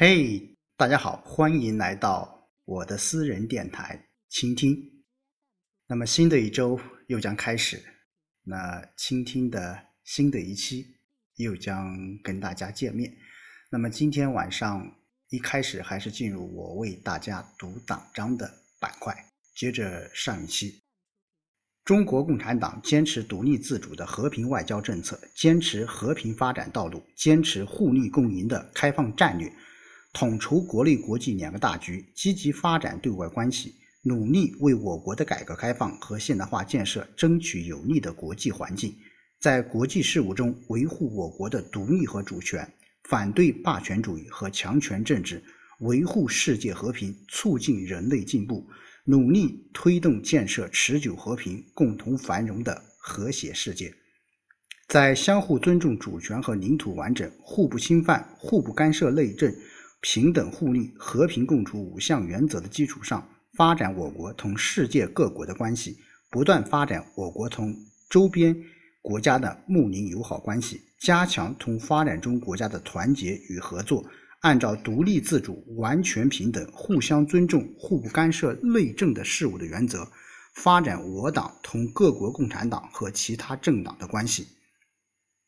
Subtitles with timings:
[0.00, 4.80] 嘿，大家好，欢迎来到我的私人电台倾听。
[5.88, 6.78] 那么新的一周
[7.08, 7.82] 又将开始，
[8.44, 10.86] 那倾听的新的一期
[11.34, 13.12] 又将跟大家见面。
[13.72, 14.88] 那么今天晚上
[15.30, 19.12] 一开始还是进入我为大家读党章的板块，
[19.56, 20.80] 接着上一期。
[21.84, 29.52] 中国共产党坚持独立自主的和平外交政策，坚持和平发展道路，坚持互利共赢的开放战略，
[30.12, 38.96] 统筹国内国际两个大局，积极发展对外关系，努力为我国的改革开放和现代化建设争取有利的国际环境，
[39.38, 42.66] 在国际事务中维护我国的独立和主权，
[43.04, 45.42] 反对霸权主义和强权政治，
[45.80, 48.66] 维护世界和平，促进人类进步。
[49.04, 53.94] 努力推动建设持久和平、共同繁荣的和谐世界，
[54.86, 59.50] 在相互尊重主权和领土完整、互不侵犯、互不干涉内政、
[60.00, 65.96] 平等互利、和平共处五项原则的基础上，发展我国同世界各国的关系，
[66.30, 67.74] 不断发展我国同
[68.08, 68.56] 周边
[69.02, 74.04] 国家的睦邻友好关系，加强同发展中国家的团结与合作。
[74.42, 80.08] 按照独立自主、完全平等、互相尊重、互不干涉内政的事务的原则，
[80.54, 84.46] 发展我党同各国共产党和其他政党的关系。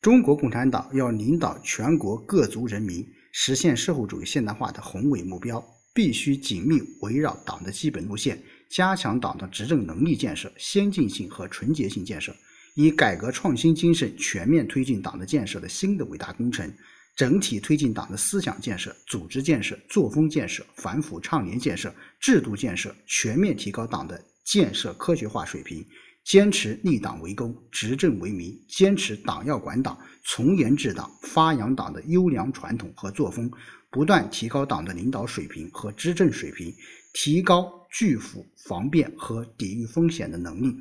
[0.00, 3.04] 中国共产党要领导全国各族人民
[3.38, 12.34] 实现社会主义现代化的宏伟目标，必须紧密围绕党的基本路线，加强党的执政能力建设、先进性和纯洁性建设，
[12.74, 16.72] 以改革创新精神全面推进党的建设的新的伟大工程。
[17.14, 25.86] 整体推进党的思想建设、组织建设、作风建设、反腐倡廉建设、制度建设，全面提高党的建设科学化水平，
[26.26, 33.48] 坚持立党为公、执政为民，坚持党要管党、从严治党，发扬党的优良传统和作风，
[33.90, 36.74] 不断提高党的领导水平和执政水平，
[37.14, 40.76] 提高拒腐防变和抵御风险的能力，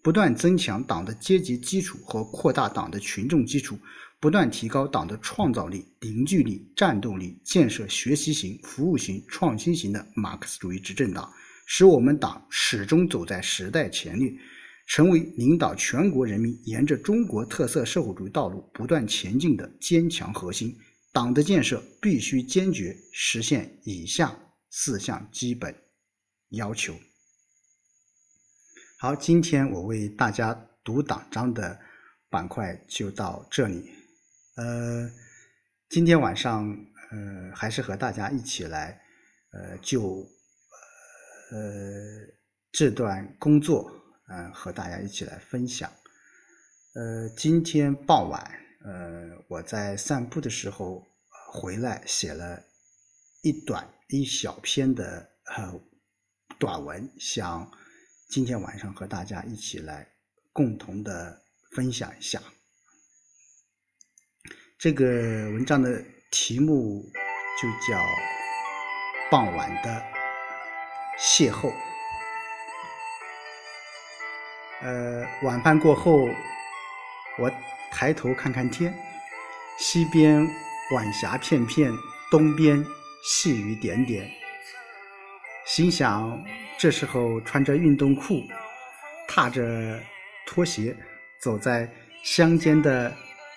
[0.00, 3.76] 不断增强党的阶级基础和扩大党的群众基础。
[4.20, 11.30] 不断提高党的创造力、凝聚力、战斗力，建设学习型、服务型、创新型的马克思主义执政党，
[11.66, 14.32] 使我们党始终走在时代前列，
[14.86, 20.76] 成为领导全国人民沿着中国特色社会主义道路不断前进的坚强核心。
[21.12, 24.36] 党的建设必须坚决实现以下
[24.68, 25.72] 四项基本
[26.48, 26.92] 要求。
[28.98, 31.78] 好，今天我为大家读党章的
[32.28, 33.90] 板块就到这里。
[34.56, 35.08] 呃，
[35.88, 36.66] 今天晚上，
[37.12, 39.00] 呃，还是和大家一起来，
[39.52, 40.26] 呃，就
[41.52, 41.58] 呃
[42.72, 43.88] 这段工作，
[44.28, 45.90] 嗯，和大家一起来分享。
[46.94, 48.40] 呃，今天傍晚，
[48.84, 51.06] 呃，我在散步的时候
[51.52, 52.62] 回来，写了
[53.42, 55.80] 一短一小篇的呃
[56.58, 57.70] 短文，想
[58.28, 60.08] 今天晚上和大家一起来
[60.52, 61.42] 共同的
[61.72, 62.40] 分享一下。
[64.78, 67.02] 这个文章的题目
[67.60, 67.98] 就叫
[69.30, 70.02] 《傍晚的
[71.18, 71.70] 邂逅》。
[74.84, 76.28] 呃，晚饭过后，
[77.38, 77.50] 我
[77.90, 78.94] 抬头看看天，
[79.78, 80.46] 西边
[80.92, 81.90] 晚霞片片，
[82.30, 82.84] 东边
[83.24, 84.30] 细雨点点。
[85.64, 86.38] 心想，
[86.78, 88.42] 这时候穿着运动裤，
[89.26, 89.98] 踏着
[90.46, 90.94] 拖鞋，
[91.40, 91.90] 走在
[92.22, 93.10] 乡间的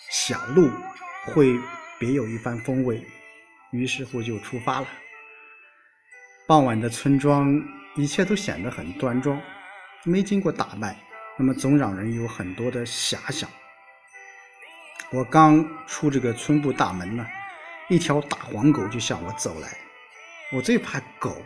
[0.10, 0.72] 小路。
[1.26, 1.60] 会
[2.00, 3.06] 别有一番风味，
[3.72, 4.88] 于是乎就出发了。
[6.48, 7.62] 傍晚的村庄，
[7.98, 9.38] 一切都显得很端庄，
[10.06, 10.96] 没经过打扮，
[11.38, 13.50] 那么总让人有很多的遐想。
[15.12, 17.26] 我刚出这个村部大门呢，
[17.90, 19.70] 一条大黄狗就向我走来。
[20.52, 21.42] 我最怕狗，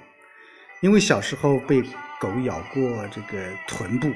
[0.79, 1.81] 因为小时候被
[2.19, 4.11] 狗咬过这个臀部。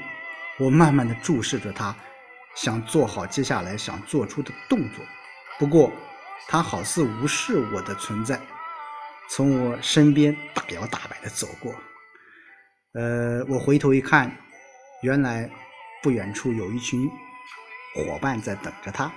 [0.57, 1.93] 我慢慢的注视着它，
[2.55, 5.05] 想做好接下来想做出的动作。
[5.59, 5.91] 不过，
[6.47, 8.39] 它好似无视我的存在，
[9.29, 11.75] 从我身边大摇大摆的走过。
[12.93, 14.31] 呃，我回头一看，
[15.01, 15.49] 原来
[16.05, 17.09] 不远处有一群
[17.95, 19.11] 伙伴在等着他。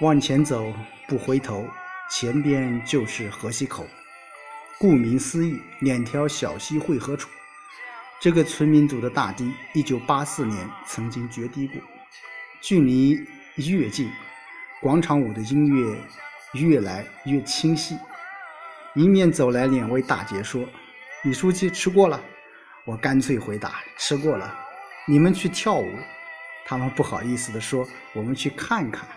[0.00, 0.72] 往前走，
[1.06, 1.68] 不回头，
[2.10, 3.86] 前边就是河西口。
[4.78, 7.28] 顾名思义，两条小溪汇合处。
[8.22, 11.78] 这个村民组的大堤，一九八四年曾经决堤过，
[12.62, 13.22] 距离
[13.56, 14.10] 越近。
[14.80, 15.94] 广场舞的音乐
[16.54, 17.98] 越来越清晰，
[18.94, 20.66] 迎面走来两位大姐说
[21.24, 22.18] ：“李书记吃过了。”
[22.86, 24.60] 我干脆回答：“吃过了。”
[25.08, 25.88] 你们去跳舞，
[26.64, 29.08] 他们不好意思地说：“我们去看看。”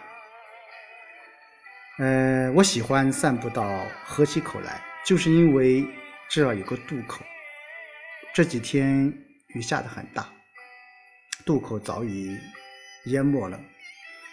[1.97, 5.83] 呃，我喜欢散步到河溪口来，就是因为
[6.29, 7.25] 这儿有个渡口。
[8.35, 9.11] 这几天
[9.47, 10.29] 雨下得很大，
[11.43, 12.37] 渡口早已
[13.05, 13.59] 淹没了，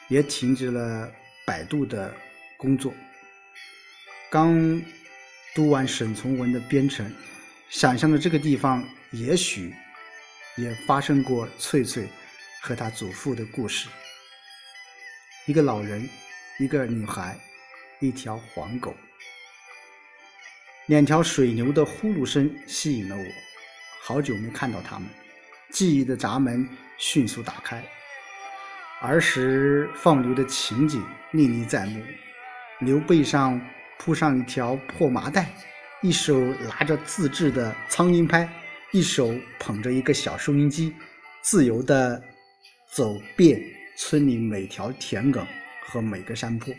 [0.09, 1.11] 也停止了
[1.47, 2.15] 摆渡的
[2.59, 2.93] 工作。
[4.29, 4.83] 刚
[5.55, 7.09] 读完沈从文的《编程》，
[7.71, 9.75] 想象着这个地方也许
[10.57, 12.09] 也发生过翠翠
[12.61, 13.89] 和她祖父的故事。
[15.47, 16.09] 一个老人，
[16.59, 17.39] 一个女孩，
[18.01, 18.95] 一条黄狗，
[20.87, 23.25] 两条水牛的呼噜声吸引了我。
[24.03, 25.09] 好久没看到他们，
[25.71, 27.85] 记忆的闸门迅速打开，
[29.01, 32.03] 儿时放牛的情景历历在目。
[32.79, 33.61] 牛背上
[33.99, 35.51] 铺上一条破麻袋，
[36.03, 36.39] 一手
[36.69, 38.49] 拿着自制的苍蝇拍，
[38.93, 40.95] 一手捧着一个小收音机，
[41.43, 42.23] 自由地
[42.93, 43.61] 走遍。
[43.99, 45.47] 村里每条田埂
[45.81, 46.75] 和每个山坡，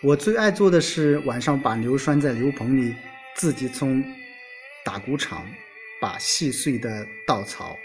[0.00, 2.96] 我最爱做的是晚上把牛拴在牛棚里，
[3.34, 4.02] 自己从
[4.86, 5.46] 打谷场
[6.00, 7.76] 把细碎的稻草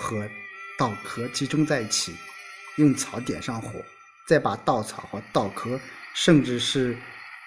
[0.00, 0.28] 和
[0.76, 2.12] 稻壳集中在一起，
[2.74, 3.70] 用草点上火，
[4.26, 5.78] 再把稻草和稻壳，
[6.14, 6.98] 甚至是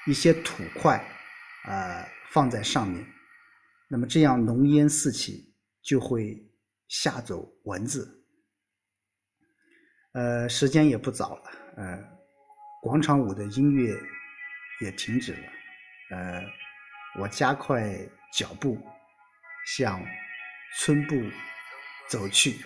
[0.05, 1.05] 一些土块，
[1.65, 3.05] 呃，放在上面。
[3.91, 6.41] 那么这样浓烟四起，就会
[6.87, 8.23] 吓走蚊子。
[10.13, 12.01] 呃，时间也不早了，呃，
[12.81, 13.93] 广场舞的音乐
[14.79, 15.51] 也停止了，
[16.11, 16.41] 呃，
[17.19, 17.93] 我加快
[18.33, 18.81] 脚步
[19.65, 20.01] 向
[20.77, 21.21] 村部
[22.07, 22.65] 走去，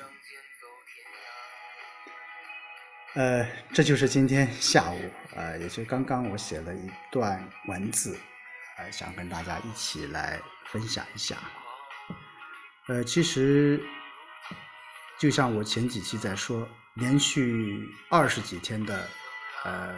[3.16, 5.00] 呃，这就是今天下午，
[5.36, 8.16] 呃，也就刚刚我写了一段文字，
[8.78, 11.38] 呃，想跟大家一起来分享一下，
[12.88, 13.82] 呃，其实
[15.18, 16.68] 就像我前几期在说。
[16.98, 19.06] 连续二十几天的
[19.66, 19.94] 呃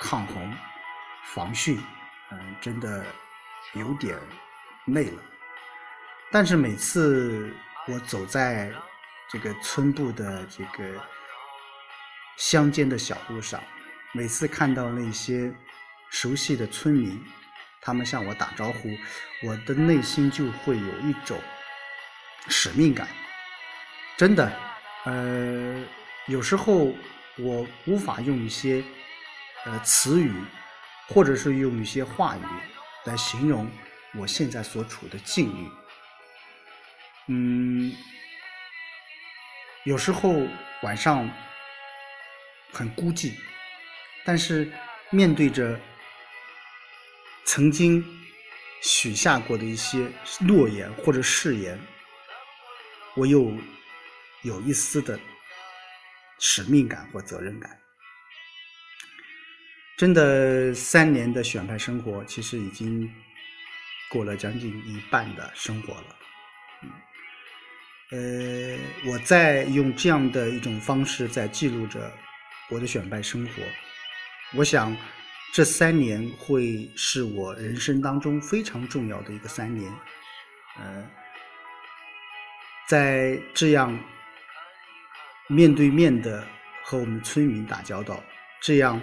[0.00, 0.50] 抗洪
[1.34, 1.78] 防汛，
[2.30, 3.04] 嗯，真的
[3.74, 4.18] 有点
[4.86, 5.22] 累了。
[6.32, 7.54] 但是每次
[7.86, 8.72] 我走在
[9.28, 10.98] 这个村部的这个
[12.38, 13.62] 乡间的小路上，
[14.12, 15.54] 每次看到那些
[16.14, 17.20] 熟悉的村民，
[17.80, 18.88] 他们向我打招呼，
[19.42, 21.36] 我的内心就会有一种
[22.46, 23.08] 使命感，
[24.16, 24.52] 真的。
[25.06, 25.84] 呃，
[26.28, 26.94] 有时候
[27.36, 28.82] 我无法用一些
[29.64, 30.32] 呃词语，
[31.08, 32.40] 或者是用一些话语
[33.06, 33.68] 来形容
[34.14, 35.68] 我现在所处的境遇。
[37.26, 37.92] 嗯，
[39.82, 40.46] 有时候
[40.82, 41.28] 晚上
[42.72, 43.32] 很孤寂，
[44.24, 44.72] 但是
[45.10, 45.78] 面对着
[47.44, 48.04] 曾经
[48.82, 50.10] 许下过的一些
[50.40, 51.78] 诺言或者誓言，
[53.16, 53.52] 我又。
[54.44, 55.18] 有一丝的
[56.38, 57.80] 使命感或责任感。
[59.96, 63.10] 真的，三年的选派生活，其实已经
[64.10, 66.16] 过了将近一半的生活了。
[68.10, 72.12] 呃，我在用这样的一种方式在记录着
[72.68, 73.62] 我的选派生活。
[74.52, 74.94] 我想，
[75.54, 79.88] 这三年会是我人生当中非常重要的一个三年。
[80.80, 81.08] 呃，
[82.88, 83.96] 在这样。
[85.46, 86.42] 面对面的
[86.82, 88.24] 和我们村民打交道，
[88.62, 88.98] 这样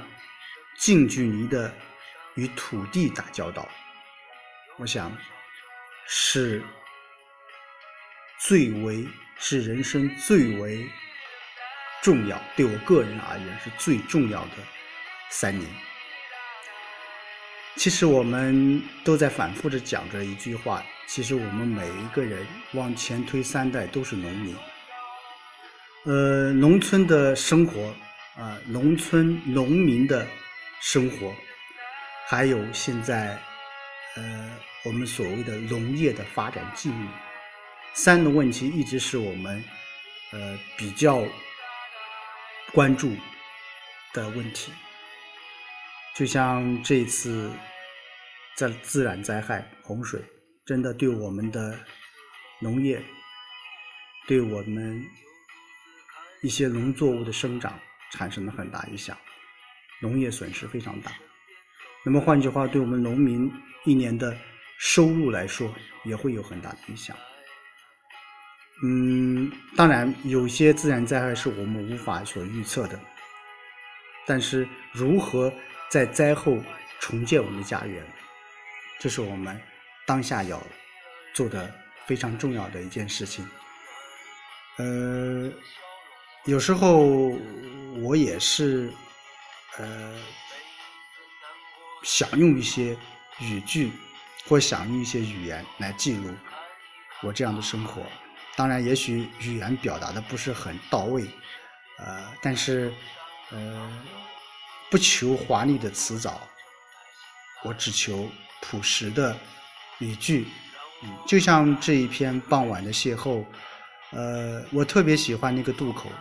[0.76, 1.72] 近距离的
[2.34, 3.70] 与土地打交道，
[4.78, 5.16] 我想
[6.08, 6.64] 是
[8.40, 10.90] 最为是人生最为
[12.02, 14.58] 重要，对我个人而言是最重要的
[15.30, 15.70] 三年。
[17.78, 24.56] 其实我们都在反复着讲着一句话，其实我们每一个人往前推三代都是农民。
[26.06, 27.94] 呃，农村的生活，
[28.36, 30.28] 啊，农村农民的
[30.82, 31.34] 生活，
[32.28, 33.40] 还有现在，
[34.16, 34.52] 呃，
[34.84, 37.08] 我们所谓的农业的发展境遇，
[37.94, 39.64] 三个问题一直是我们，
[40.34, 41.24] 呃，比较
[42.74, 43.16] 关注
[44.14, 44.72] 的问题。
[46.16, 47.52] 就像这次
[48.56, 50.22] 在自然灾害洪水，
[50.66, 51.78] 真的对我们的
[52.60, 53.02] 农业，
[54.28, 55.04] 对我们。
[56.44, 57.80] 一些农作物的生长
[58.14, 59.16] 产生了很大影响，
[60.02, 61.12] 农业损失非常大。
[62.04, 63.48] 那么换句话，对我们农民
[63.86, 64.36] 一年的
[64.80, 65.72] 收入来说，
[66.04, 67.16] 也会有很大的影响。
[68.84, 73.00] 嗯，当然，有些自然灾害是我们无法所预测的，
[74.26, 75.54] 但是如何
[75.92, 76.58] 在灾后
[77.00, 78.02] 重建我们的家园，
[78.98, 79.62] 这是我们
[80.08, 80.60] 当下要
[81.34, 81.70] 做的
[82.06, 83.48] 非常重要的一件事情。
[84.78, 85.52] 呃。
[86.46, 87.06] 有时候
[88.02, 88.92] 我也是
[89.78, 90.20] 呃，
[92.02, 92.98] 想用一些
[93.40, 93.92] 语句
[94.48, 96.34] 或想用一些语言来记录
[97.22, 98.02] 我这样的生活。
[98.56, 101.28] 当然，也许语言表达的不是很到位，
[102.00, 102.92] 呃，但是，
[103.52, 104.04] 呃，
[104.92, 106.42] 不求华丽的辞藻，
[107.64, 108.30] 我只求
[108.62, 109.34] 朴实的
[110.00, 110.46] 语句。
[111.02, 113.46] 嗯，就像这一篇傍晚的邂逅，
[114.12, 116.12] 呃，我特别喜欢那个渡口，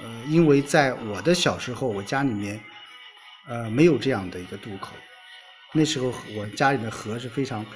[0.00, 2.62] 呃，因为在我的小时候，我家里面，
[3.48, 4.94] 呃，没有这样的一个渡口，
[5.72, 7.66] 那时候我家里的河是非常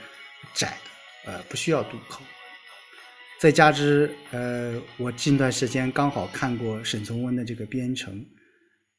[0.55, 0.79] 窄
[1.25, 2.23] 的，呃，不需要渡口。
[3.41, 8.15] 再加之，呃，我近段时间刚好看过沈从文的这个《边城》，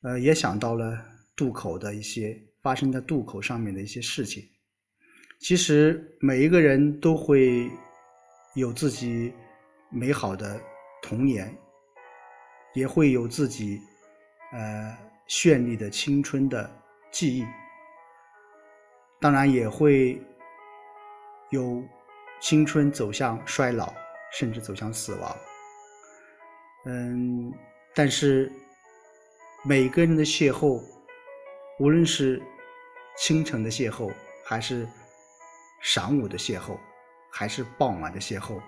[0.04, 1.04] 呃，也想到了
[1.38, 4.44] 渡口的一些发生在渡口上面的一些事情。
[5.40, 7.72] 其实每一个人都会
[8.56, 9.32] 有自己
[9.92, 10.60] 美好的
[11.02, 11.56] 童年，
[12.74, 13.80] 也会有自己
[14.52, 14.98] 呃
[15.30, 16.70] 绚丽的青春的
[17.12, 17.46] 记忆，
[19.22, 20.20] 当然也会
[21.52, 21.84] 有
[22.42, 23.94] 青春走向衰老，
[24.34, 25.38] 甚至走向死亡。
[26.86, 27.54] 嗯，
[27.94, 28.52] 但是
[29.64, 30.82] 每个人的邂逅，
[31.80, 32.42] 无论是
[33.16, 34.12] 清晨的邂逅，
[34.44, 34.88] 还是
[35.84, 36.76] 晌午的邂逅，
[37.32, 38.60] 还是傍晚的邂逅，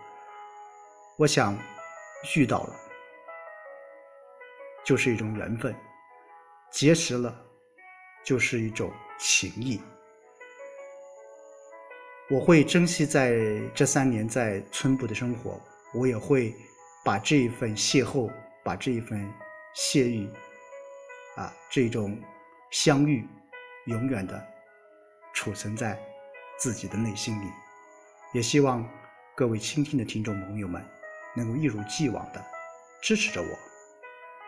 [1.17, 1.57] 我想
[2.35, 2.75] 遇到了，
[4.85, 5.73] 就是一种缘分；
[6.71, 7.35] 结识了，
[8.23, 9.81] 就是一种情谊。
[12.29, 13.33] 我会珍惜在
[13.73, 15.59] 这三年在村部的生活，
[15.95, 16.53] 我也会
[17.03, 18.31] 把这一份邂逅，
[18.63, 19.27] 把这一份
[19.73, 20.31] 谢意，
[21.37, 22.15] 啊，这种
[22.71, 23.27] 相遇，
[23.85, 24.47] 永远的
[25.33, 25.99] 储存在。
[26.61, 27.45] 自己的内心里，
[28.33, 28.85] 也希望
[29.33, 30.85] 各位倾听的听众朋友们
[31.33, 32.45] 能够一如既往的
[33.01, 33.47] 支持着我，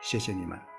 [0.01, 0.70] 谢谢你们。